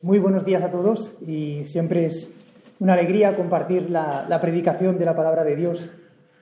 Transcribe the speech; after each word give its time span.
Muy 0.00 0.20
buenos 0.20 0.44
días 0.44 0.62
a 0.62 0.70
todos 0.70 1.20
y 1.26 1.64
siempre 1.64 2.06
es 2.06 2.32
una 2.78 2.92
alegría 2.92 3.34
compartir 3.34 3.90
la, 3.90 4.38
predicación 4.40 4.96
de 4.96 5.04
la 5.04 5.16
palabra 5.16 5.42
de 5.42 5.56
Dios, 5.56 5.90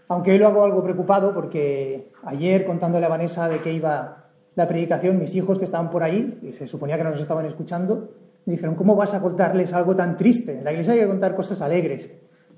aunque 0.08 0.32
hoy 0.32 0.38
lo 0.38 0.48
hago 0.48 0.62
algo 0.62 0.82
preocupado 0.82 1.32
porque 1.32 2.10
ayer 2.22 2.66
contándole 2.66 3.06
a 3.06 3.08
Vanessa 3.08 3.48
de 3.48 3.60
que 3.60 3.72
iba 3.72 4.26
la 4.56 4.68
predicación, 4.68 5.18
mis 5.18 5.34
hijos 5.34 5.58
que 5.58 5.64
estaban 5.64 5.88
por 5.88 6.02
ahí, 6.02 6.38
y 6.42 6.52
se 6.52 6.66
suponía 6.66 6.98
que 6.98 7.04
nos 7.04 7.18
estaban 7.18 7.46
escuchando, 7.46 8.10
me 8.44 8.52
dijeron, 8.52 8.74
¿cómo 8.74 8.94
vas 8.94 9.14
a 9.14 9.22
contarles 9.22 9.72
algo 9.72 9.96
tan 9.96 10.18
triste? 10.18 10.58
En 10.58 10.64
la 10.64 10.72
iglesia 10.72 10.92
hay 10.92 11.00
que 11.00 11.06
contar 11.06 11.34
cosas 11.34 11.62
alegres. 11.62 12.10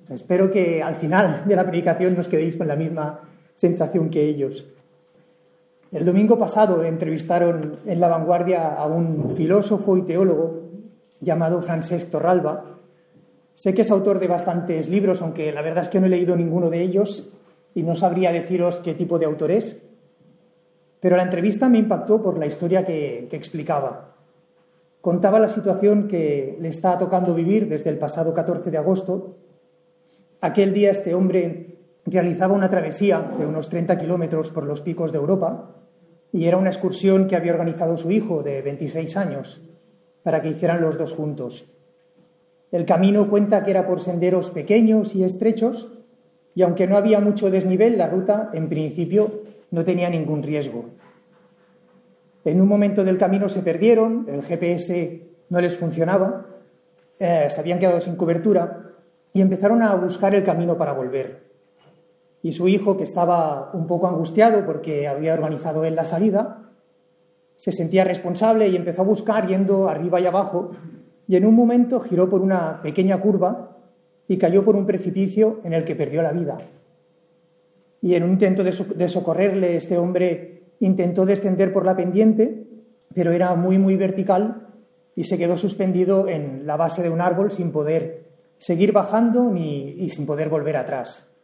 espero 0.09 0.51
que 0.51 0.83
al 0.83 0.97
final 0.97 1.45
de 1.47 1.55
la 1.55 1.65
predicación 1.65 2.17
nos 2.17 2.27
quedéis 2.27 2.57
con 2.57 2.67
la 2.67 2.75
misma 2.75 3.21
sensación 3.55 4.11
que 4.11 4.25
ellos. 4.25 4.67
El 5.93 6.05
domingo 6.05 6.37
pasado 6.37 6.83
entrevistaron 6.83 7.79
en 7.87 8.01
La 8.01 8.09
Vanguardia 8.09 8.75
a 8.75 8.87
un 8.87 9.31
filósofo 9.31 9.97
y 9.97 10.03
teólogo 10.03 10.68
llamado 11.21 11.63
Francesc 11.63 12.11
Torralba. 12.11 12.79
Sé 13.55 13.75
que 13.75 13.83
es 13.83 13.91
autor 13.91 14.21
de 14.21 14.29
bastantes 14.29 14.89
libros, 14.89 15.21
aunque 15.21 15.53
la 15.53 15.63
verdad 15.63 15.83
es 15.83 15.89
que 15.89 16.01
no 16.01 16.07
he 16.07 16.11
leído 16.11 16.37
ninguno 16.37 16.71
de 16.71 16.81
ellos 16.81 17.33
y 17.75 17.83
no 17.83 17.97
sabría 17.97 18.33
deciros 18.33 18.81
qué 18.81 18.95
tipo 18.95 19.19
de 19.19 19.27
autor 19.27 19.51
es. 19.51 19.85
Pero 21.01 21.17
la 21.17 21.25
entrevista 21.25 21.69
me 21.69 21.79
impactó 21.79 22.23
por 22.23 22.39
la 22.39 22.47
historia 22.47 22.85
que, 22.85 23.27
que 23.31 23.37
explicaba. 23.37 24.17
Contaba 25.01 25.39
la 25.39 25.49
situación 25.49 26.09
que 26.09 26.57
le 26.61 26.69
está 26.69 26.99
tocando 26.99 27.35
vivir 27.35 27.69
desde 27.69 27.91
el 27.91 27.99
pasado 27.99 28.35
14 28.35 28.71
de 28.71 28.79
agosto. 28.79 29.37
Aquel 30.41 30.73
día 30.73 30.91
este 30.91 31.15
hombre 31.15 31.79
realizaba 32.05 32.55
una 32.55 32.71
travesía 32.71 33.33
de 33.39 33.47
unos 33.47 33.69
30 33.69 33.97
kilómetros 33.99 34.51
por 34.51 34.65
los 34.65 34.81
picos 34.81 35.13
de 35.13 35.19
Europa 35.19 35.75
y 36.33 36.47
era 36.47 36.57
una 36.57 36.71
excursión 36.71 37.27
que 37.27 37.37
había 37.37 37.53
organizado 37.53 37.97
su 37.97 38.11
hijo 38.11 38.43
de 38.43 38.63
26 38.63 39.17
años 39.17 39.63
para 40.29 40.43
que 40.43 40.51
hicieran 40.51 40.83
los 40.83 40.99
dos 40.99 41.15
juntos. 41.15 41.71
El 42.71 42.85
camino 42.85 43.31
cuenta 43.31 43.65
que 43.65 43.71
era 43.71 43.87
por 43.87 44.03
senderos 44.03 44.51
pequeños 44.51 45.15
y 45.15 45.25
estrechos, 45.25 45.91
y 46.55 46.61
aunque 46.61 46.87
no 46.87 46.99
había 46.99 47.19
mucho 47.19 47.51
desnivel, 47.51 47.97
la 47.97 48.09
ruta, 48.09 48.51
en 48.53 48.69
principio, 48.69 49.41
no 49.71 49.85
tenía 49.85 50.11
ningún 50.11 50.43
riesgo. 50.43 50.85
En 52.45 52.61
un 52.61 52.69
momento 52.69 53.05
del 53.05 53.17
camino 53.17 53.49
se 53.49 53.63
perdieron, 53.63 54.27
el 54.29 54.43
GPS 54.43 55.23
no 55.49 55.63
les 55.63 55.79
funcionaba, 55.79 56.45
eh, 57.19 57.47
se 57.49 57.59
habían 57.59 57.79
quedado 57.79 58.03
sin 58.03 58.17
cobertura 58.17 58.97
y 59.33 59.41
empezaron 59.41 59.81
a 59.81 59.95
buscar 59.95 60.35
el 60.35 60.45
camino 60.45 60.77
para 60.77 60.93
volver. 60.93 61.45
Y 62.43 62.53
su 62.53 62.69
hijo, 62.69 62.99
que 62.99 63.05
estaba 63.05 63.71
un 63.73 63.87
poco 63.87 64.07
angustiado 64.09 64.67
porque 64.67 65.09
había 65.09 65.33
organizado 65.33 65.87
él 65.87 65.95
la 65.95 66.05
salida, 66.05 66.68
se 67.59 67.73
sentía 67.73 68.05
responsable 68.05 68.69
y 68.69 68.77
empezó 68.77 69.03
a 69.03 69.05
buscar 69.05 69.49
yendo 69.49 69.89
arriba 69.89 70.21
y 70.21 70.27
abajo 70.27 70.71
y 71.27 71.35
en 71.35 71.45
un 71.45 71.57
momento 71.57 71.99
giró 71.99 72.31
por 72.31 72.41
una 72.41 72.81
pequeña 72.83 73.21
curva 73.21 73.77
y 74.29 74.39
cayó 74.39 74.65
por 74.65 74.77
un 74.77 74.87
precipicio 74.87 75.59
en 75.65 75.73
el 75.73 75.85
que 75.85 75.97
perdió 75.97 76.23
la 76.23 76.31
vida. 76.31 76.59
Y 78.01 78.15
en 78.15 78.23
un 78.23 78.31
intento 78.31 78.63
de 78.63 79.09
socorrerle, 79.09 79.75
este 79.75 79.99
hombre 79.99 80.63
intentó 80.79 81.27
descender 81.27 81.73
por 81.73 81.85
la 81.85 81.97
pendiente, 81.97 82.69
pero 83.13 83.33
era 83.33 83.53
muy, 83.57 83.77
muy 83.77 83.97
vertical 83.97 84.69
y 85.17 85.25
se 85.25 85.37
quedó 85.37 85.57
suspendido 85.57 86.29
en 86.29 86.65
la 86.65 86.77
base 86.77 87.03
de 87.03 87.11
un 87.11 87.21
árbol 87.21 87.51
sin 87.51 87.73
poder 87.73 88.29
seguir 88.57 88.93
bajando 88.93 89.51
ni, 89.51 89.95
y 89.99 90.11
sin 90.11 90.27
poder 90.27 90.49
volver 90.49 90.77
atrás. 90.77 91.35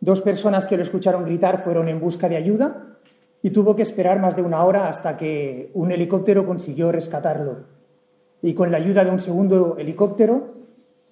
Dos 0.00 0.20
personas 0.20 0.68
que 0.68 0.76
lo 0.76 0.84
escucharon 0.84 1.24
gritar 1.24 1.64
fueron 1.64 1.88
en 1.88 1.98
busca 1.98 2.28
de 2.28 2.36
ayuda 2.36 2.97
y 3.42 3.50
tuvo 3.50 3.76
que 3.76 3.82
esperar 3.82 4.20
más 4.20 4.36
de 4.36 4.42
una 4.42 4.64
hora 4.64 4.88
hasta 4.88 5.16
que 5.16 5.70
un 5.74 5.92
helicóptero 5.92 6.46
consiguió 6.46 6.90
rescatarlo. 6.90 7.66
Y 8.42 8.54
con 8.54 8.70
la 8.70 8.78
ayuda 8.78 9.04
de 9.04 9.10
un 9.10 9.20
segundo 9.20 9.76
helicóptero 9.78 10.54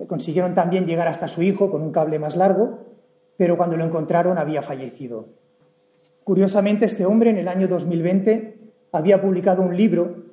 consiguieron 0.06 0.54
también 0.54 0.86
llegar 0.86 1.08
hasta 1.08 1.28
su 1.28 1.42
hijo 1.42 1.70
con 1.70 1.82
un 1.82 1.92
cable 1.92 2.18
más 2.18 2.36
largo, 2.36 2.80
pero 3.36 3.56
cuando 3.56 3.76
lo 3.76 3.84
encontraron 3.84 4.38
había 4.38 4.62
fallecido. 4.62 5.26
Curiosamente, 6.24 6.86
este 6.86 7.06
hombre 7.06 7.30
en 7.30 7.38
el 7.38 7.48
año 7.48 7.68
2020 7.68 8.58
había 8.92 9.22
publicado 9.22 9.62
un 9.62 9.76
libro 9.76 10.24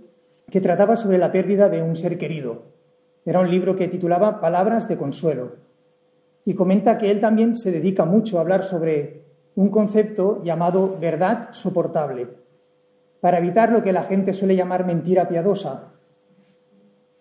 que 0.50 0.62
trataba 0.62 0.96
sobre 0.96 1.18
la 1.18 1.32
pérdida 1.32 1.70
de 1.70 1.82
un 1.82 1.96
ser 1.96 2.18
querido. 2.18 2.64
Era 3.26 3.40
un 3.40 3.50
libro 3.50 3.76
que 3.76 3.88
titulaba 3.88 4.42
Palabras 4.42 4.88
de 4.88 4.98
Consuelo. 4.98 5.56
Y 6.46 6.56
comenta 6.56 6.98
que 6.98 7.10
él 7.12 7.20
también 7.22 7.56
se 7.56 7.72
dedica 7.72 8.06
mucho 8.06 8.38
a 8.38 8.42
hablar 8.42 8.64
sobre 8.64 9.24
un 9.56 9.70
concepto 9.70 10.42
llamado 10.44 10.98
verdad 11.00 11.50
soportable, 11.52 12.28
para 13.22 13.38
evitar 13.38 13.72
lo 13.72 13.84
que 13.84 13.94
la 13.94 14.04
gente 14.04 14.34
suele 14.34 14.56
llamar 14.56 14.86
mentira 14.86 15.28
piadosa. 15.28 15.94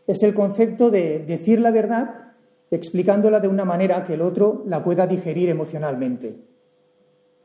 Es 0.06 0.22
el 0.22 0.34
concepto 0.34 0.90
de 0.90 1.20
decir 1.20 1.60
la 1.60 1.70
verdad 1.70 2.34
explicándola 2.70 3.38
de 3.38 3.48
una 3.48 3.64
manera 3.64 4.02
que 4.02 4.14
el 4.14 4.22
otro 4.22 4.62
la 4.66 4.82
pueda 4.82 5.06
digerir 5.06 5.50
emocionalmente. 5.50 6.40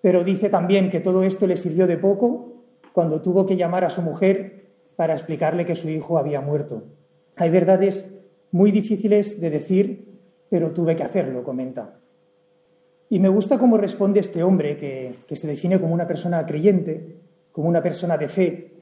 Pero 0.01 0.23
dice 0.23 0.49
también 0.49 0.89
que 0.89 1.01
todo 1.01 1.23
esto 1.23 1.47
le 1.47 1.57
sirvió 1.57 1.85
de 1.85 1.97
poco 1.97 2.63
cuando 2.93 3.21
tuvo 3.21 3.45
que 3.45 3.57
llamar 3.57 3.83
a 3.83 3.89
su 3.89 4.01
mujer 4.01 4.69
para 4.95 5.13
explicarle 5.13 5.65
que 5.65 5.75
su 5.75 5.89
hijo 5.89 6.17
había 6.17 6.39
muerto. 6.39 6.83
Hay 7.35 7.49
verdades 7.49 8.17
muy 8.51 8.71
difíciles 8.71 9.39
de 9.41 9.49
decir, 9.49 10.07
pero 10.49 10.71
tuve 10.71 10.95
que 10.95 11.03
hacerlo, 11.03 11.43
comenta. 11.43 11.99
Y 13.09 13.19
me 13.19 13.29
gusta 13.29 13.57
cómo 13.57 13.77
responde 13.77 14.19
este 14.19 14.43
hombre, 14.43 14.77
que, 14.77 15.35
se 15.35 15.47
define 15.47 15.79
como 15.79 15.93
una 15.93 16.07
persona 16.07 16.45
creyente, 16.45 17.17
como 17.51 17.69
una 17.69 17.81
persona 17.81 18.17
de 18.17 18.27
fe, 18.27 18.73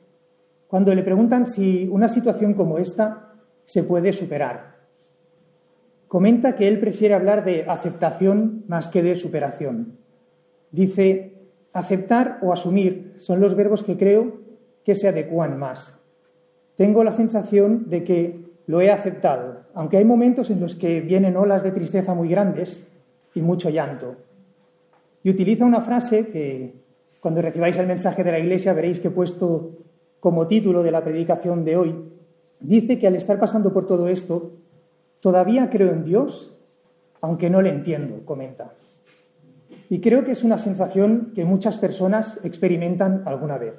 cuando 0.68 0.94
le 0.96 1.04
preguntan 1.04 1.46
si 1.46 1.88
una 1.92 2.10
situación 2.10 2.56
como 2.56 2.80
esta 2.80 3.34
se 3.64 3.84
puede 3.84 4.14
superar. 4.14 4.76
Comenta 6.08 6.56
que 6.56 6.68
él 6.68 6.80
prefiere 6.80 7.14
hablar 7.14 7.46
de 7.46 7.66
aceptación 7.68 8.64
más 8.68 8.90
que 8.90 9.04
de 9.04 9.16
superación. 9.16 9.98
Dice, 10.72 11.34
aceptar 11.72 12.40
o 12.42 12.52
asumir 12.52 13.14
son 13.18 13.40
los 13.40 13.56
verbos 13.56 13.84
que 13.84 13.98
creo 13.98 14.40
que 14.84 14.96
se 14.96 15.08
adecuan 15.08 15.58
más. 15.60 16.00
Tengo 16.76 17.04
la 17.04 17.12
sensación 17.12 17.90
de 17.90 18.04
que 18.04 18.46
lo 18.66 18.82
he 18.82 18.92
aceptado, 18.92 19.66
aunque 19.74 19.98
hay 19.98 20.06
momentos 20.06 20.50
en 20.50 20.60
los 20.60 20.76
que 20.76 21.00
vienen 21.02 21.38
olas 21.38 21.64
de 21.64 21.72
tristeza 21.72 22.14
muy 22.14 22.28
grandes 22.28 22.92
y 23.36 23.42
mucho 23.42 23.70
llanto. 23.70 24.16
Y 25.22 25.30
utiliza 25.30 25.66
una 25.66 25.82
frase 25.82 26.28
que 26.28 26.74
cuando 27.20 27.42
recibáis 27.42 27.78
el 27.78 27.88
mensaje 27.88 28.24
de 28.24 28.32
la 28.32 28.40
Iglesia 28.40 28.74
veréis 28.74 29.00
que 29.00 29.10
he 29.10 29.12
puesto 29.12 29.72
como 30.20 30.48
título 30.48 30.82
de 30.82 30.92
la 30.92 31.04
predicación 31.04 31.64
de 31.66 31.78
hoy. 31.78 31.96
Dice 32.60 32.98
que 32.98 33.08
al 33.08 33.16
estar 33.16 33.40
pasando 33.40 33.74
por 33.74 33.86
todo 33.86 34.08
esto, 34.08 34.54
todavía 35.20 35.70
creo 35.70 35.92
en 35.92 36.06
Dios, 36.06 36.58
aunque 37.22 37.50
no 37.50 37.62
le 37.62 37.70
entiendo, 37.70 38.26
comenta. 38.26 38.74
Y 39.90 40.00
creo 40.00 40.24
que 40.24 40.32
es 40.32 40.44
una 40.44 40.58
sensación 40.58 41.32
que 41.36 41.46
muchas 41.46 41.78
personas 41.78 42.40
experimentan 42.44 43.24
alguna 43.26 43.58
vez. 43.58 43.76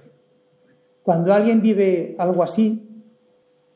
Cuando 1.02 1.32
alguien 1.32 1.62
vive 1.62 2.14
algo 2.18 2.42
así, 2.42 3.04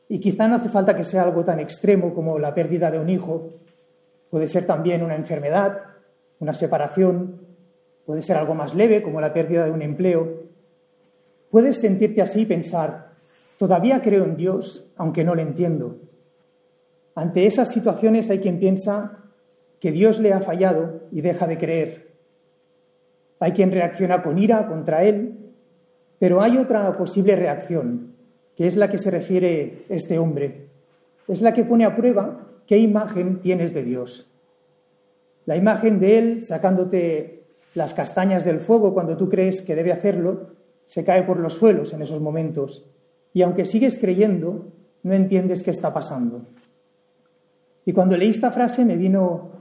y 0.07 0.19
quizá 0.19 0.47
no 0.47 0.55
hace 0.55 0.69
falta 0.69 0.95
que 0.95 1.05
sea 1.05 1.23
algo 1.23 1.45
tan 1.45 1.61
extremo 1.61 2.13
como 2.13 2.37
la 2.37 2.53
pérdida 2.53 2.91
de 2.91 2.99
un 2.99 3.09
hijo, 3.09 3.49
Puede 4.31 4.47
ser 4.47 4.65
también 4.65 5.03
una 5.03 5.15
enfermedad, 5.15 5.83
una 6.39 6.53
separación, 6.53 7.41
puede 8.05 8.21
ser 8.21 8.37
algo 8.37 8.55
más 8.55 8.73
leve 8.73 9.03
como 9.03 9.19
la 9.19 9.33
pérdida 9.33 9.65
de 9.65 9.71
un 9.71 9.81
empleo. 9.81 10.43
Puedes 11.51 11.81
sentirte 11.81 12.21
así 12.21 12.41
y 12.41 12.45
pensar, 12.45 13.11
todavía 13.57 14.01
creo 14.01 14.23
en 14.23 14.37
Dios, 14.37 14.93
aunque 14.95 15.25
no 15.25 15.35
le 15.35 15.41
entiendo. 15.41 15.97
Ante 17.13 17.45
esas 17.45 17.71
situaciones 17.73 18.29
hay 18.29 18.39
quien 18.39 18.57
piensa 18.57 19.19
que 19.81 19.91
Dios 19.91 20.19
le 20.19 20.31
ha 20.31 20.39
fallado 20.39 21.01
y 21.11 21.19
deja 21.19 21.45
de 21.45 21.57
creer. 21.57 22.11
Hay 23.41 23.51
quien 23.51 23.71
reacciona 23.71 24.23
con 24.23 24.37
ira 24.37 24.65
contra 24.67 25.03
Él, 25.03 25.51
pero 26.19 26.41
hay 26.41 26.57
otra 26.57 26.97
posible 26.97 27.35
reacción, 27.35 28.15
que 28.55 28.65
es 28.65 28.77
la 28.77 28.89
que 28.89 28.97
se 28.97 29.11
refiere 29.11 29.83
este 29.89 30.19
hombre. 30.19 30.69
Es 31.27 31.41
la 31.41 31.53
que 31.53 31.65
pone 31.65 31.83
a 31.83 31.97
prueba 31.97 32.47
¿Qué 32.71 32.77
imagen 32.77 33.41
tienes 33.41 33.73
de 33.73 33.83
Dios? 33.83 34.30
La 35.45 35.55
imagen 35.55 35.99
de 35.99 36.17
Él 36.17 36.41
sacándote 36.43 37.43
las 37.73 37.93
castañas 37.93 38.45
del 38.45 38.59
fuego 38.59 38.93
cuando 38.93 39.17
tú 39.17 39.29
crees 39.29 39.61
que 39.61 39.75
debe 39.75 39.91
hacerlo, 39.91 40.51
se 40.85 41.05
cae 41.05 41.23
por 41.23 41.39
los 41.39 41.53
suelos 41.53 41.93
en 41.93 42.01
esos 42.01 42.19
momentos. 42.19 42.85
Y 43.33 43.41
aunque 43.43 43.65
sigues 43.65 43.97
creyendo, 43.97 44.73
no 45.03 45.13
entiendes 45.13 45.63
qué 45.63 45.71
está 45.71 45.93
pasando. 45.93 46.41
Y 47.85 47.93
cuando 47.93 48.17
leí 48.17 48.29
esta 48.29 48.51
frase 48.51 48.85
me 48.85 48.97
vino 48.97 49.51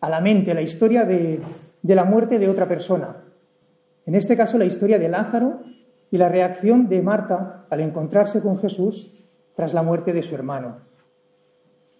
a 0.00 0.08
la 0.08 0.20
mente 0.20 0.54
la 0.54 0.62
historia 0.62 1.04
de, 1.04 1.40
de 1.82 1.94
la 1.94 2.04
muerte 2.04 2.38
de 2.38 2.48
otra 2.48 2.66
persona. 2.68 3.24
En 4.06 4.14
este 4.14 4.36
caso 4.36 4.58
la 4.58 4.66
historia 4.66 4.98
de 4.98 5.08
Lázaro 5.08 5.62
y 6.10 6.18
la 6.18 6.28
reacción 6.28 6.88
de 6.88 7.02
Marta 7.02 7.66
al 7.70 7.80
encontrarse 7.80 8.40
con 8.40 8.58
Jesús 8.58 9.12
tras 9.54 9.72
la 9.72 9.82
muerte 9.82 10.12
de 10.12 10.22
su 10.22 10.34
hermano. 10.34 10.82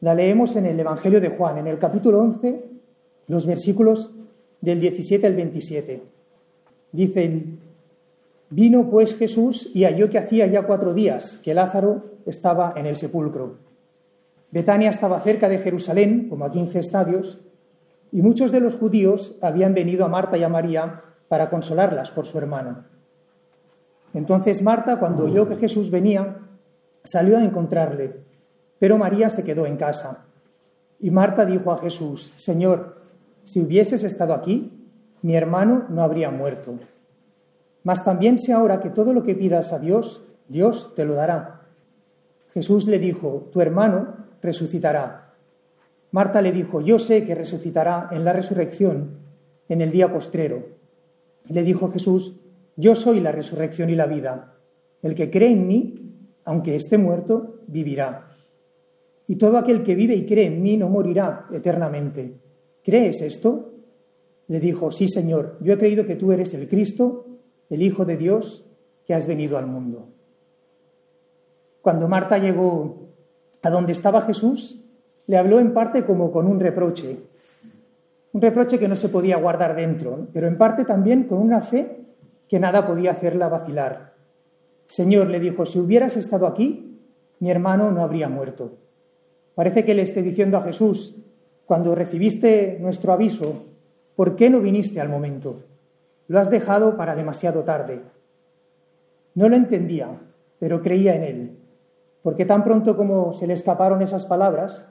La 0.00 0.14
leemos 0.14 0.54
en 0.56 0.66
el 0.66 0.78
Evangelio 0.78 1.20
de 1.20 1.30
Juan, 1.30 1.56
en 1.56 1.66
el 1.66 1.78
capítulo 1.78 2.20
11, 2.20 2.73
los 3.26 3.46
versículos 3.46 4.12
del 4.60 4.80
17 4.80 5.26
al 5.26 5.34
27. 5.34 6.02
Dicen, 6.92 7.58
vino 8.50 8.88
pues 8.90 9.16
Jesús 9.16 9.70
y 9.74 9.84
halló 9.84 10.08
que 10.10 10.18
hacía 10.18 10.46
ya 10.46 10.66
cuatro 10.66 10.94
días 10.94 11.38
que 11.42 11.54
Lázaro 11.54 12.04
estaba 12.26 12.72
en 12.76 12.86
el 12.86 12.96
sepulcro. 12.96 13.56
Betania 14.50 14.90
estaba 14.90 15.20
cerca 15.20 15.48
de 15.48 15.58
Jerusalén, 15.58 16.28
como 16.28 16.44
a 16.44 16.50
15 16.50 16.78
estadios, 16.78 17.40
y 18.12 18.22
muchos 18.22 18.52
de 18.52 18.60
los 18.60 18.76
judíos 18.76 19.36
habían 19.42 19.74
venido 19.74 20.04
a 20.04 20.08
Marta 20.08 20.36
y 20.38 20.44
a 20.44 20.48
María 20.48 21.02
para 21.28 21.50
consolarlas 21.50 22.12
por 22.12 22.26
su 22.26 22.38
hermano. 22.38 22.84
Entonces 24.12 24.62
Marta, 24.62 25.00
cuando 25.00 25.24
oyó 25.24 25.48
que 25.48 25.56
Jesús 25.56 25.90
venía, 25.90 26.38
salió 27.02 27.36
a 27.36 27.44
encontrarle, 27.44 28.20
pero 28.78 28.96
María 28.96 29.28
se 29.28 29.44
quedó 29.44 29.66
en 29.66 29.76
casa. 29.76 30.26
Y 31.00 31.10
Marta 31.10 31.44
dijo 31.44 31.72
a 31.72 31.78
Jesús, 31.78 32.32
Señor, 32.36 33.03
si 33.44 33.60
hubieses 33.60 34.04
estado 34.04 34.34
aquí, 34.34 34.72
mi 35.22 35.36
hermano 35.36 35.86
no 35.88 36.02
habría 36.02 36.30
muerto. 36.30 36.78
Mas 37.82 38.04
también 38.04 38.38
sé 38.38 38.52
ahora 38.52 38.80
que 38.80 38.90
todo 38.90 39.12
lo 39.12 39.22
que 39.22 39.34
pidas 39.34 39.72
a 39.72 39.78
Dios, 39.78 40.24
Dios 40.48 40.94
te 40.94 41.04
lo 41.04 41.14
dará. 41.14 41.62
Jesús 42.52 42.86
le 42.86 42.98
dijo, 42.98 43.48
tu 43.52 43.60
hermano 43.60 44.16
resucitará. 44.42 45.34
Marta 46.10 46.40
le 46.40 46.52
dijo, 46.52 46.80
yo 46.80 46.98
sé 46.98 47.24
que 47.24 47.34
resucitará 47.34 48.08
en 48.12 48.24
la 48.24 48.32
resurrección, 48.32 49.18
en 49.68 49.80
el 49.80 49.90
día 49.90 50.12
postrero. 50.12 50.64
Y 51.48 51.52
le 51.52 51.62
dijo 51.62 51.90
Jesús, 51.90 52.40
yo 52.76 52.94
soy 52.94 53.20
la 53.20 53.32
resurrección 53.32 53.90
y 53.90 53.96
la 53.96 54.06
vida. 54.06 54.54
El 55.02 55.14
que 55.14 55.30
cree 55.30 55.50
en 55.50 55.66
mí, 55.66 56.28
aunque 56.44 56.76
esté 56.76 56.98
muerto, 56.98 57.60
vivirá. 57.66 58.30
Y 59.26 59.36
todo 59.36 59.58
aquel 59.58 59.82
que 59.82 59.94
vive 59.94 60.14
y 60.14 60.26
cree 60.26 60.46
en 60.46 60.62
mí 60.62 60.76
no 60.76 60.88
morirá 60.88 61.46
eternamente. 61.52 62.43
¿Crees 62.84 63.22
esto? 63.22 63.72
Le 64.46 64.60
dijo, 64.60 64.92
sí, 64.92 65.08
Señor, 65.08 65.56
yo 65.60 65.72
he 65.72 65.78
creído 65.78 66.04
que 66.04 66.16
tú 66.16 66.32
eres 66.32 66.52
el 66.52 66.68
Cristo, 66.68 67.26
el 67.70 67.82
Hijo 67.82 68.04
de 68.04 68.18
Dios, 68.18 68.66
que 69.06 69.14
has 69.14 69.26
venido 69.26 69.56
al 69.56 69.66
mundo. 69.66 70.08
Cuando 71.80 72.08
Marta 72.08 72.38
llegó 72.38 73.08
a 73.62 73.70
donde 73.70 73.92
estaba 73.92 74.22
Jesús, 74.22 74.84
le 75.26 75.38
habló 75.38 75.58
en 75.58 75.72
parte 75.72 76.04
como 76.04 76.30
con 76.30 76.46
un 76.46 76.60
reproche, 76.60 77.18
un 78.32 78.42
reproche 78.42 78.78
que 78.78 78.88
no 78.88 78.96
se 78.96 79.08
podía 79.08 79.38
guardar 79.38 79.74
dentro, 79.76 80.28
pero 80.32 80.46
en 80.46 80.58
parte 80.58 80.84
también 80.84 81.24
con 81.24 81.38
una 81.38 81.62
fe 81.62 82.04
que 82.48 82.60
nada 82.60 82.86
podía 82.86 83.12
hacerla 83.12 83.48
vacilar. 83.48 84.14
Señor, 84.86 85.28
le 85.28 85.40
dijo, 85.40 85.64
si 85.64 85.78
hubieras 85.78 86.16
estado 86.16 86.46
aquí, 86.46 87.00
mi 87.38 87.50
hermano 87.50 87.90
no 87.90 88.02
habría 88.02 88.28
muerto. 88.28 88.72
Parece 89.54 89.84
que 89.84 89.94
le 89.94 90.02
esté 90.02 90.22
diciendo 90.22 90.58
a 90.58 90.62
Jesús, 90.62 91.16
cuando 91.66 91.94
recibiste 91.94 92.78
nuestro 92.80 93.12
aviso, 93.12 93.64
¿por 94.16 94.36
qué 94.36 94.50
no 94.50 94.60
viniste 94.60 95.00
al 95.00 95.08
momento? 95.08 95.62
Lo 96.28 96.38
has 96.40 96.50
dejado 96.50 96.96
para 96.96 97.14
demasiado 97.14 97.64
tarde. 97.64 98.02
No 99.34 99.48
lo 99.48 99.56
entendía, 99.56 100.20
pero 100.58 100.82
creía 100.82 101.14
en 101.16 101.22
él, 101.22 101.58
porque 102.22 102.46
tan 102.46 102.64
pronto 102.64 102.96
como 102.96 103.32
se 103.32 103.46
le 103.46 103.54
escaparon 103.54 104.02
esas 104.02 104.24
palabras, 104.24 104.86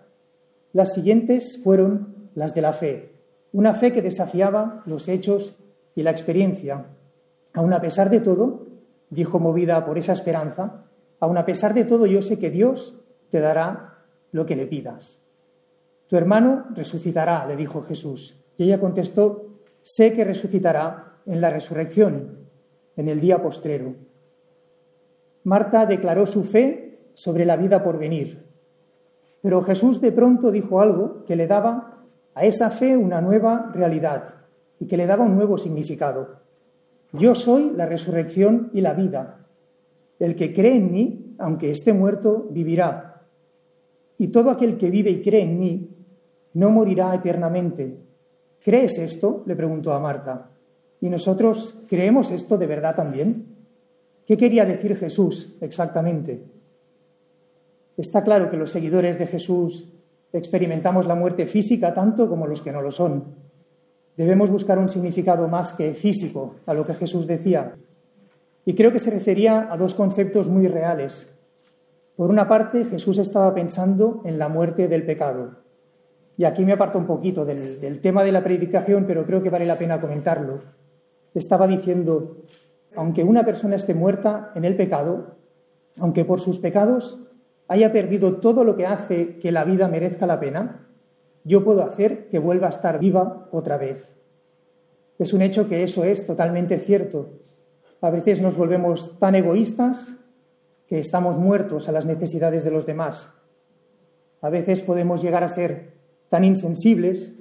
las 0.74 0.94
siguientes 0.94 1.62
fueron 1.64 2.30
las 2.36 2.54
de 2.54 2.62
la 2.62 2.74
fe, 2.74 3.14
una 3.52 3.74
fe 3.74 3.94
que 3.94 4.02
desafiaba 4.02 4.84
los 4.86 5.08
hechos 5.08 5.56
y 5.96 6.04
la 6.04 6.12
experiencia. 6.12 6.88
Aun 7.54 7.74
a 7.74 7.82
pesar 7.82 8.10
de 8.10 8.20
todo, 8.20 8.66
dijo 9.10 9.40
movida 9.40 9.86
por 9.86 9.98
esa 9.98 10.14
esperanza, 10.14 10.86
aun 11.20 11.38
a 11.38 11.46
pesar 11.46 11.74
de 11.74 11.86
todo 11.86 12.06
yo 12.06 12.22
sé 12.22 12.40
que 12.40 12.50
Dios 12.50 13.00
te 13.30 13.40
dará 13.40 14.00
lo 14.32 14.46
que 14.46 14.56
le 14.56 14.66
pidas. 14.66 15.23
Tu 16.14 16.18
hermano 16.18 16.66
resucitará, 16.76 17.44
le 17.48 17.56
dijo 17.56 17.82
Jesús. 17.82 18.46
Y 18.56 18.66
ella 18.66 18.80
contestó, 18.80 19.48
sé 19.82 20.14
que 20.14 20.24
resucitará 20.24 21.16
en 21.26 21.42
la 21.42 21.50
resurrección, 21.50 22.38
en 22.96 23.10
el 23.10 23.20
día 23.20 23.42
postrero. 23.42 23.96
Marta 25.44 25.88
declaró 25.88 26.28
su 26.28 26.44
fe 26.44 27.10
sobre 27.16 27.46
la 27.46 27.58
vida 27.58 27.84
por 27.84 27.98
venir, 27.98 28.46
pero 29.42 29.64
Jesús 29.64 30.02
de 30.02 30.12
pronto 30.12 30.52
dijo 30.52 30.82
algo 30.82 31.26
que 31.26 31.36
le 31.36 31.48
daba 31.48 32.04
a 32.36 32.46
esa 32.46 32.70
fe 32.70 32.96
una 32.96 33.20
nueva 33.20 33.72
realidad 33.74 34.36
y 34.78 34.86
que 34.86 34.98
le 34.98 35.08
daba 35.08 35.26
un 35.26 35.34
nuevo 35.34 35.58
significado. 35.58 36.42
Yo 37.12 37.34
soy 37.34 37.72
la 37.76 37.88
resurrección 37.88 38.70
y 38.72 38.82
la 38.82 38.94
vida. 38.94 39.48
El 40.20 40.36
que 40.36 40.54
cree 40.54 40.76
en 40.76 40.92
mí, 40.92 41.36
aunque 41.40 41.72
esté 41.72 41.92
muerto, 41.92 42.50
vivirá. 42.52 43.24
Y 44.20 44.28
todo 44.28 44.52
aquel 44.52 44.78
que 44.78 44.92
vive 44.92 45.10
y 45.10 45.24
cree 45.24 45.42
en 45.42 45.58
mí, 45.58 45.90
no 46.54 46.70
morirá 46.70 47.14
eternamente. 47.16 47.98
¿Crees 48.64 48.98
esto? 48.98 49.44
le 49.46 49.56
preguntó 49.56 49.94
a 49.94 50.00
Marta. 50.00 50.50
¿Y 51.02 51.10
nosotros 51.10 51.84
creemos 51.90 52.32
esto 52.32 52.58
de 52.58 52.68
verdad 52.68 52.96
también? 52.96 53.48
¿Qué 54.26 54.38
quería 54.38 54.66
decir 54.66 54.96
Jesús 54.96 55.58
exactamente? 55.60 56.44
Está 57.98 58.24
claro 58.24 58.50
que 58.50 58.58
los 58.58 58.72
seguidores 58.72 59.20
de 59.20 59.28
Jesús 59.28 59.92
experimentamos 60.32 61.06
la 61.06 61.16
muerte 61.16 61.46
física 61.46 61.94
tanto 61.94 62.30
como 62.30 62.48
los 62.48 62.62
que 62.62 62.72
no 62.72 62.82
lo 62.82 62.92
son. 62.92 63.36
Debemos 64.16 64.50
buscar 64.50 64.80
un 64.80 64.90
significado 64.90 65.48
más 65.48 65.74
que 65.74 65.94
físico 65.94 66.56
a 66.66 66.74
lo 66.74 66.86
que 66.86 66.94
Jesús 66.94 67.28
decía. 67.28 67.76
Y 68.66 68.76
creo 68.76 68.92
que 68.92 69.00
se 69.00 69.12
refería 69.12 69.68
a 69.72 69.78
dos 69.78 69.94
conceptos 69.94 70.50
muy 70.50 70.68
reales. 70.68 71.36
Por 72.16 72.30
una 72.30 72.48
parte, 72.48 72.86
Jesús 72.86 73.18
estaba 73.18 73.54
pensando 73.54 74.22
en 74.24 74.40
la 74.40 74.48
muerte 74.48 74.88
del 74.88 75.06
pecado. 75.06 75.63
Y 76.38 76.46
aquí 76.46 76.66
me 76.66 76.74
aparto 76.74 76.98
un 76.98 77.06
poquito 77.06 77.46
del, 77.46 78.00
tema 78.02 78.24
de 78.24 78.32
la 78.32 78.44
predicación, 78.44 79.06
pero 79.06 79.26
creo 79.26 79.44
que 79.44 79.50
vale 79.50 79.66
la 79.66 79.78
pena 79.78 80.02
comentarlo. 80.02 80.62
Estaba 81.34 81.68
diciendo, 81.68 82.38
aunque 82.96 83.24
una 83.24 83.46
persona 83.46 83.76
esté 83.76 83.94
muerta 83.94 84.52
en 84.56 84.66
el 84.66 84.76
pecado, 84.76 85.38
aunque 85.98 86.26
por 86.26 86.40
sus 86.40 86.60
pecados 86.60 87.28
haya 87.68 87.92
perdido 87.92 88.38
todo 88.38 88.64
lo 88.64 88.76
que 88.76 88.86
hace 88.86 89.38
que 89.40 89.52
la 89.52 89.64
vida 89.64 89.88
merezca 89.88 90.26
la 90.26 90.40
pena, 90.40 90.88
yo 91.44 91.64
puedo 91.64 91.84
hacer 91.84 92.30
que 92.30 92.40
vuelva 92.40 92.68
a 92.68 92.72
estar 92.72 93.00
viva 93.00 93.48
otra 93.52 93.78
vez. 93.78 94.16
Es 95.20 95.34
un 95.34 95.42
hecho 95.42 95.68
que 95.68 95.84
eso 95.84 96.04
es 96.04 96.26
totalmente 96.26 96.80
cierto. 96.80 97.30
A 98.02 98.10
veces 98.10 98.42
nos 98.42 98.58
volvemos 98.58 99.20
tan 99.20 99.36
egoístas 99.36 100.16
que 100.88 101.00
estamos 101.00 101.38
muertos 101.38 101.88
a 101.88 101.92
las 101.92 102.06
necesidades 102.06 102.64
de 102.64 102.72
los 102.72 102.86
demás. 102.86 103.34
A 104.42 104.50
veces 104.50 104.82
podemos 104.82 105.22
llegar 105.22 105.44
a 105.44 105.50
ser 105.50 105.93
tan 106.34 106.46
insensibles 106.46 107.38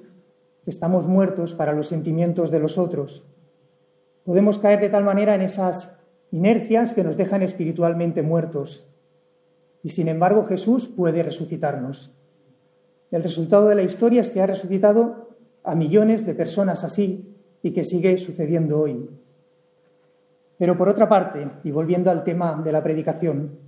estamos 0.66 1.06
muertos 1.06 1.54
para 1.54 1.72
los 1.72 1.86
sentimientos 1.86 2.50
de 2.50 2.58
los 2.58 2.76
otros. 2.76 3.24
Podemos 4.22 4.58
caer 4.58 4.80
de 4.80 4.90
tal 4.90 5.02
manera 5.02 5.34
en 5.34 5.40
esas 5.40 5.98
inercias 6.30 6.92
que 6.92 7.02
nos 7.02 7.16
dejan 7.16 7.40
espiritualmente 7.40 8.20
muertos. 8.20 8.92
Y 9.82 9.88
sin 9.88 10.08
embargo 10.08 10.44
Jesús 10.44 10.88
puede 10.88 11.22
resucitarnos. 11.22 12.14
El 13.10 13.22
resultado 13.22 13.66
de 13.68 13.76
la 13.76 13.82
historia 13.82 14.20
es 14.20 14.28
que 14.28 14.42
ha 14.42 14.46
resucitado 14.46 15.38
a 15.64 15.74
millones 15.74 16.26
de 16.26 16.34
personas 16.34 16.84
así 16.84 17.34
y 17.62 17.70
que 17.70 17.84
sigue 17.84 18.18
sucediendo 18.18 18.78
hoy. 18.78 19.08
Pero 20.58 20.76
por 20.76 20.90
otra 20.90 21.08
parte, 21.08 21.50
y 21.64 21.70
volviendo 21.70 22.10
al 22.10 22.24
tema 22.24 22.60
de 22.62 22.72
la 22.72 22.82
predicación, 22.82 23.58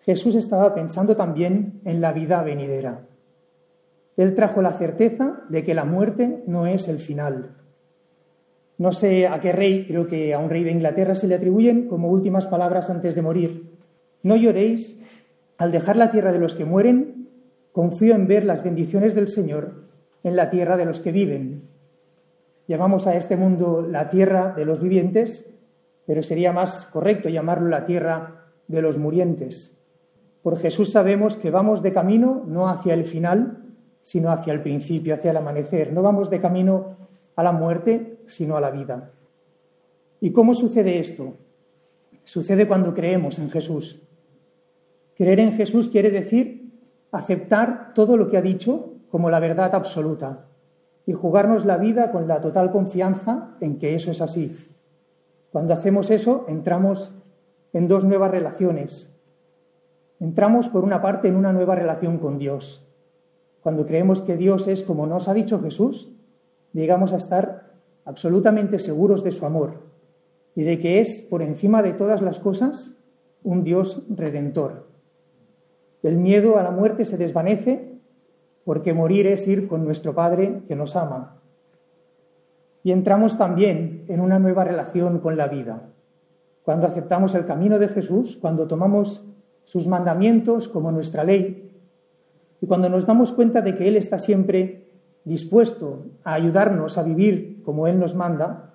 Jesús 0.00 0.34
estaba 0.34 0.74
pensando 0.74 1.14
también 1.14 1.80
en 1.84 2.00
la 2.00 2.12
vida 2.12 2.42
venidera. 2.42 3.06
Él 4.16 4.34
trajo 4.34 4.62
la 4.62 4.72
certeza 4.72 5.42
de 5.48 5.62
que 5.62 5.74
la 5.74 5.84
muerte 5.84 6.42
no 6.46 6.66
es 6.66 6.88
el 6.88 6.98
final. 6.98 7.56
No 8.78 8.92
sé 8.92 9.26
a 9.26 9.40
qué 9.40 9.52
rey, 9.52 9.86
creo 9.86 10.06
que 10.06 10.34
a 10.34 10.38
un 10.38 10.50
rey 10.50 10.64
de 10.64 10.70
Inglaterra 10.70 11.14
se 11.14 11.26
le 11.26 11.34
atribuyen 11.34 11.88
como 11.88 12.10
últimas 12.10 12.46
palabras 12.46 12.90
antes 12.90 13.14
de 13.14 13.22
morir. 13.22 13.72
No 14.22 14.36
lloréis 14.36 15.02
al 15.58 15.72
dejar 15.72 15.96
la 15.96 16.10
tierra 16.10 16.32
de 16.32 16.38
los 16.38 16.54
que 16.54 16.64
mueren, 16.64 17.28
confío 17.72 18.14
en 18.14 18.26
ver 18.26 18.44
las 18.44 18.62
bendiciones 18.62 19.14
del 19.14 19.28
Señor 19.28 19.86
en 20.22 20.36
la 20.36 20.50
tierra 20.50 20.76
de 20.76 20.84
los 20.84 21.00
que 21.00 21.12
viven. 21.12 21.68
Llamamos 22.68 23.06
a 23.06 23.14
este 23.16 23.36
mundo 23.36 23.80
la 23.80 24.08
tierra 24.08 24.52
de 24.56 24.64
los 24.64 24.80
vivientes, 24.80 25.54
pero 26.06 26.22
sería 26.22 26.52
más 26.52 26.86
correcto 26.86 27.28
llamarlo 27.28 27.68
la 27.68 27.84
tierra 27.84 28.46
de 28.66 28.82
los 28.82 28.98
murientes. 28.98 29.80
Por 30.42 30.58
Jesús 30.58 30.90
sabemos 30.90 31.36
que 31.36 31.50
vamos 31.50 31.82
de 31.82 31.92
camino 31.92 32.44
no 32.46 32.68
hacia 32.68 32.94
el 32.94 33.04
final, 33.04 33.65
sino 34.06 34.30
hacia 34.30 34.52
el 34.52 34.62
principio, 34.62 35.14
hacia 35.16 35.32
el 35.32 35.36
amanecer. 35.36 35.92
No 35.92 36.00
vamos 36.00 36.30
de 36.30 36.40
camino 36.40 36.96
a 37.34 37.42
la 37.42 37.50
muerte, 37.50 38.20
sino 38.26 38.56
a 38.56 38.60
la 38.60 38.70
vida. 38.70 39.10
¿Y 40.20 40.30
cómo 40.30 40.54
sucede 40.54 41.00
esto? 41.00 41.34
Sucede 42.22 42.68
cuando 42.68 42.94
creemos 42.94 43.40
en 43.40 43.50
Jesús. 43.50 44.00
Creer 45.16 45.40
en 45.40 45.54
Jesús 45.54 45.88
quiere 45.88 46.12
decir 46.12 46.72
aceptar 47.10 47.94
todo 47.94 48.16
lo 48.16 48.28
que 48.28 48.36
ha 48.36 48.42
dicho 48.42 48.92
como 49.10 49.28
la 49.28 49.40
verdad 49.40 49.74
absoluta 49.74 50.46
y 51.04 51.12
jugarnos 51.12 51.64
la 51.64 51.76
vida 51.76 52.12
con 52.12 52.28
la 52.28 52.40
total 52.40 52.70
confianza 52.70 53.56
en 53.60 53.76
que 53.76 53.96
eso 53.96 54.12
es 54.12 54.20
así. 54.20 54.56
Cuando 55.50 55.74
hacemos 55.74 56.12
eso, 56.12 56.44
entramos 56.46 57.12
en 57.72 57.88
dos 57.88 58.04
nuevas 58.04 58.30
relaciones. 58.30 59.20
Entramos, 60.20 60.68
por 60.68 60.84
una 60.84 61.02
parte, 61.02 61.26
en 61.26 61.34
una 61.34 61.52
nueva 61.52 61.74
relación 61.74 62.18
con 62.18 62.38
Dios. 62.38 62.85
Cuando 63.66 63.84
creemos 63.84 64.22
que 64.22 64.36
Dios 64.36 64.68
es 64.68 64.84
como 64.84 65.08
nos 65.08 65.26
ha 65.26 65.34
dicho 65.34 65.60
Jesús, 65.60 66.12
llegamos 66.72 67.12
a 67.12 67.16
estar 67.16 67.72
absolutamente 68.04 68.78
seguros 68.78 69.24
de 69.24 69.32
su 69.32 69.44
amor 69.44 69.90
y 70.54 70.62
de 70.62 70.78
que 70.78 71.00
es, 71.00 71.26
por 71.28 71.42
encima 71.42 71.82
de 71.82 71.92
todas 71.92 72.22
las 72.22 72.38
cosas, 72.38 73.02
un 73.42 73.64
Dios 73.64 74.04
redentor. 74.08 74.86
El 76.04 76.16
miedo 76.18 76.58
a 76.58 76.62
la 76.62 76.70
muerte 76.70 77.04
se 77.04 77.18
desvanece 77.18 77.98
porque 78.64 78.94
morir 78.94 79.26
es 79.26 79.48
ir 79.48 79.66
con 79.66 79.84
nuestro 79.84 80.14
Padre 80.14 80.62
que 80.68 80.76
nos 80.76 80.94
ama. 80.94 81.40
Y 82.84 82.92
entramos 82.92 83.36
también 83.36 84.04
en 84.06 84.20
una 84.20 84.38
nueva 84.38 84.62
relación 84.62 85.18
con 85.18 85.36
la 85.36 85.48
vida. 85.48 85.88
Cuando 86.62 86.86
aceptamos 86.86 87.34
el 87.34 87.46
camino 87.46 87.80
de 87.80 87.88
Jesús, 87.88 88.38
cuando 88.40 88.68
tomamos 88.68 89.26
sus 89.64 89.88
mandamientos 89.88 90.68
como 90.68 90.92
nuestra 90.92 91.24
ley 91.24 91.65
y 92.66 92.68
cuando 92.68 92.88
nos 92.88 93.06
damos 93.06 93.30
cuenta 93.30 93.60
de 93.60 93.76
que 93.76 93.86
Él 93.86 93.96
está 93.96 94.18
siempre 94.18 94.88
dispuesto 95.22 96.06
a 96.24 96.34
ayudarnos 96.34 96.98
a 96.98 97.04
vivir 97.04 97.62
como 97.62 97.86
Él 97.86 98.00
nos 98.00 98.16
manda, 98.16 98.74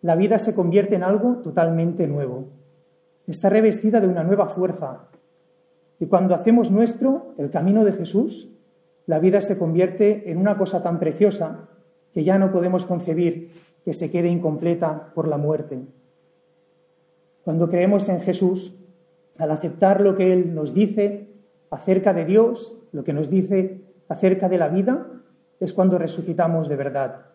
la 0.00 0.16
vida 0.16 0.38
se 0.38 0.54
convierte 0.54 0.94
en 0.94 1.02
algo 1.02 1.36
totalmente 1.42 2.06
nuevo. 2.06 2.48
Está 3.26 3.50
revestida 3.50 4.00
de 4.00 4.08
una 4.08 4.24
nueva 4.24 4.48
fuerza. 4.48 5.08
Y 5.98 6.06
cuando 6.06 6.34
hacemos 6.34 6.70
nuestro 6.70 7.34
el 7.36 7.50
camino 7.50 7.84
de 7.84 7.92
Jesús, 7.92 8.56
la 9.04 9.18
vida 9.18 9.42
se 9.42 9.58
convierte 9.58 10.30
en 10.30 10.38
una 10.38 10.56
cosa 10.56 10.82
tan 10.82 10.98
preciosa 10.98 11.68
que 12.14 12.24
ya 12.24 12.38
no 12.38 12.50
podemos 12.50 12.86
concebir 12.86 13.50
que 13.84 13.92
se 13.92 14.10
quede 14.10 14.30
incompleta 14.30 15.12
por 15.14 15.28
la 15.28 15.36
muerte. 15.36 15.78
Cuando 17.44 17.68
creemos 17.68 18.08
en 18.08 18.22
Jesús, 18.22 18.78
al 19.36 19.50
aceptar 19.50 20.00
lo 20.00 20.16
que 20.16 20.32
Él 20.32 20.54
nos 20.54 20.72
dice 20.72 21.29
acerca 21.70 22.12
de 22.12 22.24
Dios, 22.24 22.82
lo 22.92 23.04
que 23.04 23.12
nos 23.12 23.30
dice 23.30 23.82
acerca 24.08 24.48
de 24.48 24.58
la 24.58 24.68
vida, 24.68 25.06
es 25.60 25.72
cuando 25.72 25.98
resucitamos 25.98 26.68
de 26.68 26.76
verdad, 26.76 27.26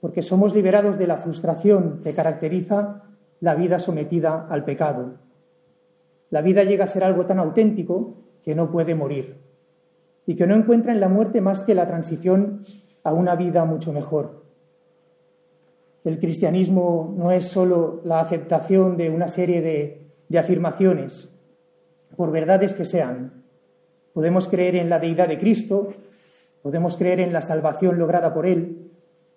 porque 0.00 0.22
somos 0.22 0.54
liberados 0.54 0.98
de 0.98 1.06
la 1.06 1.16
frustración 1.16 2.00
que 2.02 2.14
caracteriza 2.14 3.02
la 3.40 3.54
vida 3.54 3.78
sometida 3.78 4.46
al 4.48 4.64
pecado. 4.64 5.14
La 6.30 6.42
vida 6.42 6.64
llega 6.64 6.84
a 6.84 6.88
ser 6.88 7.04
algo 7.04 7.26
tan 7.26 7.38
auténtico 7.38 8.16
que 8.44 8.54
no 8.54 8.70
puede 8.70 8.94
morir 8.94 9.40
y 10.26 10.36
que 10.36 10.46
no 10.46 10.54
encuentra 10.54 10.92
en 10.92 11.00
la 11.00 11.08
muerte 11.08 11.40
más 11.40 11.62
que 11.62 11.74
la 11.74 11.86
transición 11.86 12.60
a 13.02 13.12
una 13.12 13.34
vida 13.34 13.64
mucho 13.64 13.92
mejor. 13.92 14.44
El 16.04 16.18
cristianismo 16.18 17.14
no 17.16 17.32
es 17.32 17.46
solo 17.46 18.00
la 18.04 18.20
aceptación 18.20 18.96
de 18.96 19.10
una 19.10 19.28
serie 19.28 19.62
de, 19.62 20.12
de 20.28 20.38
afirmaciones, 20.38 21.34
por 22.16 22.30
verdades 22.30 22.74
que 22.74 22.84
sean. 22.84 23.44
Podemos 24.18 24.48
creer 24.48 24.74
en 24.74 24.90
la 24.90 24.98
deidad 24.98 25.28
de 25.28 25.38
Cristo, 25.38 25.90
podemos 26.60 26.96
creer 26.96 27.20
en 27.20 27.32
la 27.32 27.40
salvación 27.40 28.00
lograda 28.00 28.34
por 28.34 28.46
Él, 28.46 28.90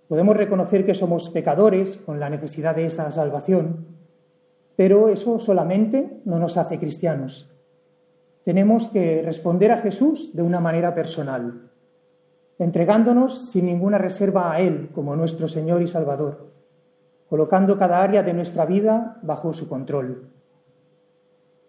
podemos 0.07 0.35
reconocer 0.35 0.87
que 0.87 0.95
somos 0.95 1.29
pecadores 1.29 1.97
con 1.97 2.19
la 2.19 2.31
necesidad 2.31 2.75
de 2.75 2.87
esa 2.87 3.11
salvación, 3.11 3.85
pero 4.75 5.09
eso 5.09 5.37
solamente 5.37 6.21
no 6.25 6.39
nos 6.39 6.57
hace 6.57 6.79
cristianos. 6.79 7.55
Tenemos 8.43 8.87
que 8.87 9.21
responder 9.21 9.71
a 9.71 9.77
Jesús 9.77 10.35
de 10.35 10.41
una 10.41 10.59
manera 10.59 10.95
personal, 10.95 11.69
entregándonos 12.57 13.51
sin 13.51 13.67
ninguna 13.67 13.99
reserva 13.99 14.51
a 14.51 14.61
Él 14.61 14.89
como 14.95 15.15
nuestro 15.15 15.47
Señor 15.47 15.83
y 15.83 15.87
Salvador, 15.87 16.55
colocando 17.29 17.77
cada 17.77 18.01
área 18.01 18.23
de 18.23 18.33
nuestra 18.33 18.65
vida 18.65 19.19
bajo 19.21 19.53
su 19.53 19.69
control. 19.69 20.40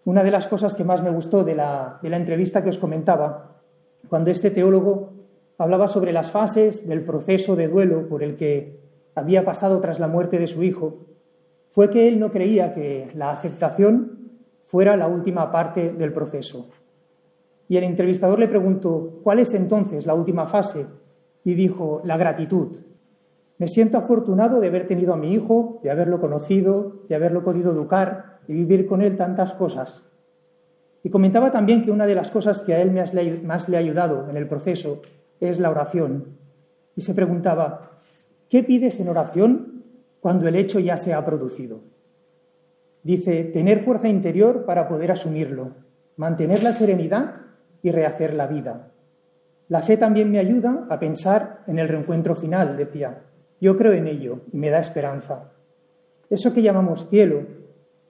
Una 0.05 0.25
de 0.25 0.31
las 0.31 0.47
cosas 0.47 0.75
que 0.75 0.85
más 0.85 1.03
me 1.03 1.11
gustó 1.11 1.45
de 1.45 1.55
la, 1.55 1.99
de 2.03 2.11
la 2.11 2.17
entrevista 2.17 2.63
que 2.63 2.71
os 2.71 2.79
comentaba, 2.79 3.61
cuando 4.09 4.31
este 4.31 4.51
teólogo 4.51 5.13
hablaba 5.59 5.89
sobre 5.89 6.13
las 6.13 6.31
fases 6.31 6.89
del 6.89 7.05
proceso 7.05 7.55
de 7.55 7.69
duelo 7.69 8.09
por 8.09 8.23
el 8.23 8.37
que 8.37 8.81
había 9.15 9.45
pasado 9.45 9.81
tras 9.81 10.01
la 10.01 10.09
muerte 10.09 10.39
de 10.39 10.49
su 10.49 10.63
hijo, 10.63 11.07
fue 11.71 11.89
que 11.89 12.09
él 12.09 12.19
no 12.19 12.31
creía 12.31 12.75
que 12.75 13.09
la 13.15 13.31
aceptación 13.31 14.31
fuera 14.67 14.97
la 14.97 15.07
última 15.07 15.53
parte 15.53 15.93
del 15.93 16.13
proceso. 16.13 16.69
Y 17.69 17.77
el 17.77 17.85
entrevistador 17.85 18.39
le 18.39 18.49
preguntó, 18.49 19.21
¿cuál 19.23 19.39
es 19.39 19.55
entonces 19.55 20.07
la 20.07 20.15
última 20.15 20.47
fase? 20.47 20.87
Y 21.45 21.55
dijo, 21.55 22.03
la 22.05 22.17
gratitud. 22.17 22.79
Me 23.63 23.69
siento 23.69 23.97
afortunado 23.97 24.59
de 24.59 24.67
haber 24.67 24.89
tenido 24.89 25.15
a 25.15 25.17
mi 25.17 25.33
hijo, 25.33 25.79
de 25.85 25.91
haberlo 25.93 26.21
conocido, 26.21 27.05
de 27.09 27.15
haberlo 27.15 27.45
podido 27.45 27.71
educar, 27.71 28.41
y 28.49 28.55
vivir 28.55 28.89
con 28.89 29.03
él 29.03 29.17
tantas 29.17 29.53
cosas. 29.53 30.03
Y 31.05 31.11
comentaba 31.11 31.53
también 31.53 31.85
que 31.85 31.93
una 31.93 32.07
de 32.07 32.17
las 32.17 32.33
cosas 32.33 32.61
que 32.61 32.75
a 32.75 32.83
él 32.83 32.91
más 32.91 33.69
le 33.69 33.77
ha 33.77 33.79
ayudado 33.79 34.29
en 34.29 34.37
el 34.37 34.49
proceso 34.49 35.03
es 35.39 35.61
la 35.61 35.71
oración. 35.71 36.39
Y 36.97 37.03
se 37.03 37.15
preguntaba, 37.15 37.93
¿qué 38.49 38.65
pides 38.65 38.99
en 38.99 39.09
oración 39.09 39.85
cuando 40.19 40.49
el 40.49 40.57
hecho 40.57 40.81
ya 40.81 40.97
se 40.97 41.15
ha 41.15 41.25
producido? 41.25 41.83
Dice, 43.05 43.45
tener 43.45 43.85
fuerza 43.85 44.09
interior 44.09 44.65
para 44.65 44.89
poder 44.89 45.13
asumirlo, 45.13 45.71
mantener 46.17 46.65
la 46.65 46.73
serenidad 46.73 47.43
y 47.81 47.93
rehacer 47.93 48.35
la 48.35 48.49
vida. 48.49 48.91
La 49.69 49.83
fe 49.83 49.97
también 49.97 50.33
me 50.33 50.41
ayuda 50.41 50.89
a 50.91 50.99
pensar 50.99 51.63
en 51.69 51.79
el 51.79 51.87
reencuentro 51.87 52.35
final, 52.35 52.77
decía. 52.77 53.29
Yo 53.63 53.77
creo 53.77 53.93
en 53.93 54.09
ello 54.09 54.41
y 54.53 54.59
me 54.59 54.71
da 54.71 54.81
esperanza. 54.81 55.53
Eso 56.29 56.53
que 56.53 56.63
llamamos 56.63 57.09
cielo 57.09 57.45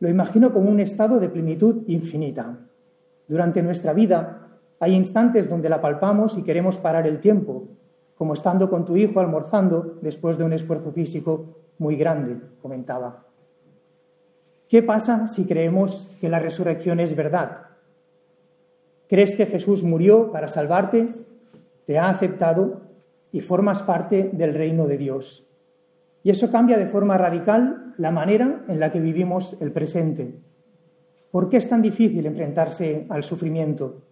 lo 0.00 0.09
imagino 0.09 0.50
como 0.50 0.71
un 0.71 0.80
estado 0.80 1.21
de 1.21 1.28
plenitud 1.28 1.85
infinita. 1.88 2.56
Durante 3.28 3.62
nuestra 3.62 3.92
vida 3.92 4.49
hay 4.80 4.94
instantes 4.94 5.50
donde 5.50 5.68
la 5.68 5.82
palpamos 5.82 6.38
y 6.38 6.42
queremos 6.42 6.78
parar 6.78 7.06
el 7.06 7.21
tiempo, 7.21 7.68
como 8.14 8.32
estando 8.32 8.71
con 8.71 8.87
tu 8.87 8.97
hijo 8.97 9.21
almorzando 9.21 9.99
después 10.00 10.38
de 10.38 10.44
un 10.44 10.54
esfuerzo 10.54 10.90
físico 10.90 11.44
muy 11.76 11.97
grande, 11.97 12.38
comentaba. 12.62 13.26
¿Qué 14.68 14.82
pasa 14.82 15.26
si 15.26 15.44
creemos 15.44 16.16
que 16.18 16.30
la 16.30 16.38
resurrección 16.38 16.99
es 16.99 17.14
verdad? 17.14 17.66
¿Crees 19.06 19.35
que 19.35 19.44
Jesús 19.44 19.82
murió 19.82 20.32
para 20.32 20.49
salvarte? 20.49 21.11
¿Te 21.85 21.99
ha 21.99 22.09
aceptado 22.09 22.91
y 23.32 23.40
formas 23.40 23.82
parte 23.82 24.30
del 24.32 24.54
reino 24.54 24.86
de 24.86 24.98
Dios? 24.98 25.48
Y 26.22 26.30
eso 26.30 26.52
cambia 26.52 26.78
de 26.78 26.86
forma 26.86 27.18
radical 27.18 27.94
la 27.98 28.10
manera 28.10 28.64
en 28.68 28.78
la 28.78 28.92
que 28.92 29.00
vivimos 29.00 29.60
el 29.60 29.72
presente. 29.72 30.38
¿Por 31.30 31.48
qué 31.48 31.56
es 31.56 31.68
tan 31.68 31.82
difícil 31.82 32.26
enfrentarse 32.26 33.06
al 33.08 33.24
sufrimiento? 33.24 34.02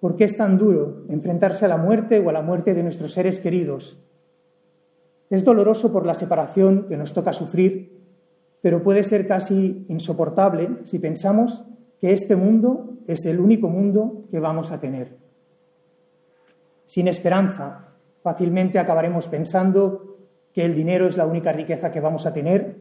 ¿Por 0.00 0.16
qué 0.16 0.24
es 0.24 0.36
tan 0.36 0.58
duro 0.58 1.04
enfrentarse 1.08 1.64
a 1.64 1.68
la 1.68 1.76
muerte 1.76 2.18
o 2.18 2.28
a 2.28 2.32
la 2.32 2.42
muerte 2.42 2.74
de 2.74 2.82
nuestros 2.82 3.12
seres 3.12 3.38
queridos? 3.38 4.04
Es 5.30 5.44
doloroso 5.44 5.92
por 5.92 6.04
la 6.04 6.14
separación 6.14 6.86
que 6.88 6.96
nos 6.96 7.12
toca 7.12 7.32
sufrir, 7.32 8.00
pero 8.60 8.82
puede 8.82 9.04
ser 9.04 9.28
casi 9.28 9.86
insoportable 9.88 10.78
si 10.82 10.98
pensamos 10.98 11.64
que 12.00 12.12
este 12.12 12.34
mundo 12.34 12.98
es 13.06 13.24
el 13.26 13.38
único 13.40 13.68
mundo 13.68 14.24
que 14.30 14.40
vamos 14.40 14.72
a 14.72 14.80
tener. 14.80 15.18
Sin 16.86 17.06
esperanza, 17.06 17.89
fácilmente 18.22 18.78
acabaremos 18.78 19.26
pensando 19.28 20.16
que 20.52 20.64
el 20.64 20.74
dinero 20.74 21.06
es 21.06 21.16
la 21.16 21.26
única 21.26 21.52
riqueza 21.52 21.90
que 21.90 22.00
vamos 22.00 22.26
a 22.26 22.32
tener, 22.32 22.76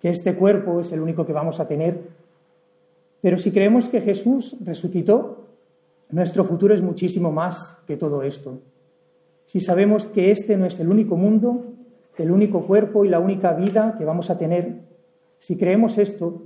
que 0.00 0.10
este 0.10 0.34
cuerpo 0.34 0.80
es 0.80 0.92
el 0.92 1.00
único 1.00 1.26
que 1.26 1.32
vamos 1.32 1.60
a 1.60 1.68
tener. 1.68 2.00
Pero 3.20 3.38
si 3.38 3.52
creemos 3.52 3.88
que 3.88 4.00
Jesús 4.00 4.56
resucitó, 4.64 5.46
nuestro 6.10 6.44
futuro 6.44 6.74
es 6.74 6.82
muchísimo 6.82 7.30
más 7.32 7.82
que 7.86 7.96
todo 7.96 8.22
esto. 8.22 8.58
Si 9.44 9.60
sabemos 9.60 10.06
que 10.06 10.30
este 10.30 10.56
no 10.56 10.66
es 10.66 10.80
el 10.80 10.88
único 10.88 11.16
mundo, 11.16 11.64
el 12.16 12.30
único 12.30 12.66
cuerpo 12.66 13.04
y 13.04 13.08
la 13.08 13.18
única 13.18 13.52
vida 13.52 13.96
que 13.98 14.04
vamos 14.04 14.30
a 14.30 14.38
tener, 14.38 14.82
si 15.38 15.56
creemos 15.56 15.98
esto, 15.98 16.42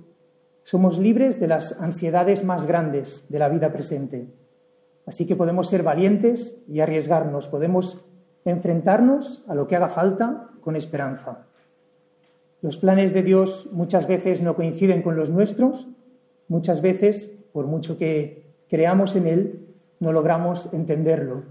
somos 0.62 0.98
libres 0.98 1.38
de 1.38 1.48
las 1.48 1.80
ansiedades 1.80 2.44
más 2.44 2.66
grandes 2.66 3.26
de 3.28 3.38
la 3.38 3.48
vida 3.48 3.72
presente. 3.72 4.26
Así 5.06 5.26
que 5.26 5.36
podemos 5.36 5.68
ser 5.68 5.82
valientes 5.82 6.62
y 6.66 6.80
arriesgarnos, 6.80 7.46
podemos 7.46 8.06
enfrentarnos 8.50 9.44
a 9.48 9.54
lo 9.54 9.66
que 9.66 9.76
haga 9.76 9.88
falta 9.88 10.50
con 10.60 10.76
esperanza. 10.76 11.46
Los 12.62 12.78
planes 12.78 13.12
de 13.12 13.22
Dios 13.22 13.68
muchas 13.72 14.08
veces 14.08 14.42
no 14.42 14.56
coinciden 14.56 15.02
con 15.02 15.16
los 15.16 15.30
nuestros, 15.30 15.88
muchas 16.48 16.82
veces, 16.82 17.38
por 17.52 17.66
mucho 17.66 17.98
que 17.98 18.46
creamos 18.68 19.14
en 19.16 19.26
Él, 19.26 19.66
no 20.00 20.12
logramos 20.12 20.72
entenderlo. 20.72 21.44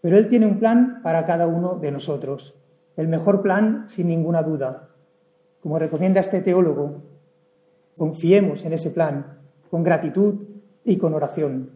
Pero 0.00 0.18
Él 0.18 0.28
tiene 0.28 0.46
un 0.46 0.58
plan 0.58 1.00
para 1.02 1.24
cada 1.26 1.46
uno 1.46 1.76
de 1.76 1.90
nosotros, 1.90 2.54
el 2.96 3.08
mejor 3.08 3.42
plan 3.42 3.84
sin 3.88 4.08
ninguna 4.08 4.42
duda. 4.42 4.90
Como 5.60 5.78
recomienda 5.78 6.20
este 6.20 6.40
teólogo, 6.40 7.02
confiemos 7.96 8.64
en 8.64 8.72
ese 8.72 8.90
plan 8.90 9.38
con 9.70 9.82
gratitud 9.82 10.36
y 10.84 10.96
con 10.96 11.14
oración. 11.14 11.70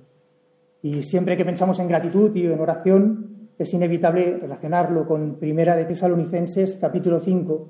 Y 0.82 1.02
siempre 1.02 1.37
que 1.37 1.44
pensamos 1.44 1.78
en 1.80 1.88
gratitud 1.88 2.35
y 2.37 2.47
en 2.47 2.61
oración, 2.61 3.38
es 3.58 3.74
inevitable 3.74 4.38
relacionarlo 4.40 5.06
con 5.06 5.34
Primera 5.34 5.74
de 5.74 5.84
Tesalonicenses 5.84 6.76
capítulo 6.80 7.18
5, 7.20 7.68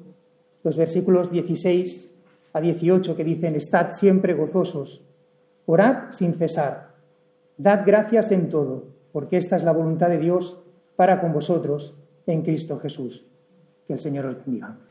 los 0.62 0.76
versículos 0.76 1.30
16 1.30 2.14
a 2.52 2.60
18 2.60 3.16
que 3.16 3.24
dicen, 3.24 3.54
Estad 3.54 3.92
siempre 3.92 4.34
gozosos, 4.34 5.06
orad 5.64 6.10
sin 6.10 6.34
cesar, 6.34 6.94
dad 7.56 7.84
gracias 7.86 8.30
en 8.32 8.50
todo, 8.50 8.84
porque 9.12 9.38
esta 9.38 9.56
es 9.56 9.64
la 9.64 9.72
voluntad 9.72 10.10
de 10.10 10.18
Dios 10.18 10.62
para 10.94 11.20
con 11.20 11.32
vosotros 11.32 11.98
en 12.26 12.42
Cristo 12.42 12.78
Jesús. 12.78 13.26
Que 13.86 13.94
el 13.94 14.00
Señor 14.00 14.26
os 14.26 14.44
bendiga. 14.44 14.87